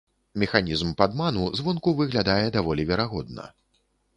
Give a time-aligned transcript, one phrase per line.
[0.43, 3.45] Механізм падману звонку выглядае даволі верагодна.